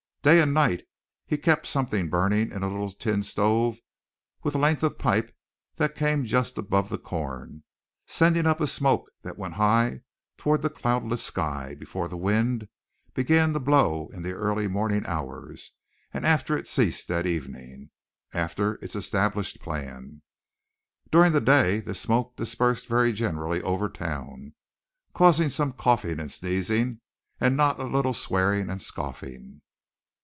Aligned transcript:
Day 0.23 0.39
and 0.39 0.53
night 0.53 0.83
he 1.25 1.35
kept 1.35 1.65
something 1.65 2.07
burning 2.07 2.51
in 2.51 2.61
a 2.61 2.69
little 2.69 2.91
tin 2.91 3.23
stove 3.23 3.79
with 4.43 4.53
a 4.53 4.59
length 4.59 4.83
of 4.83 4.99
pipe 4.99 5.35
that 5.77 5.95
came 5.95 6.25
just 6.25 6.59
above 6.59 6.89
the 6.89 6.99
corn, 6.99 7.63
sending 8.05 8.45
up 8.45 8.61
a 8.61 8.67
smoke 8.67 9.09
that 9.23 9.39
went 9.39 9.55
high 9.55 10.01
toward 10.37 10.61
the 10.61 10.69
cloudless 10.69 11.23
sky 11.23 11.73
before 11.73 12.07
the 12.07 12.17
wind 12.19 12.67
began 13.15 13.51
to 13.53 13.59
blow 13.59 14.09
in 14.13 14.21
the 14.21 14.33
early 14.33 14.67
morning 14.67 15.03
hours, 15.07 15.71
and 16.13 16.23
after 16.23 16.55
it 16.55 16.67
ceased 16.67 17.09
at 17.09 17.25
evening, 17.25 17.89
after 18.31 18.75
its 18.75 18.95
established 18.95 19.59
plan. 19.59 20.21
During 21.09 21.33
the 21.33 21.41
day 21.41 21.79
this 21.79 21.99
smoke 21.99 22.35
dispersed 22.35 22.85
very 22.85 23.11
generally 23.11 23.59
over 23.63 23.89
town, 23.89 24.53
causing 25.15 25.49
some 25.49 25.73
coughing 25.73 26.19
and 26.19 26.31
sneezing, 26.31 27.01
and 27.39 27.57
not 27.57 27.79
a 27.79 27.85
little 27.85 28.13
swearing 28.13 28.69
and 28.69 28.83
scoffing. 28.83 29.61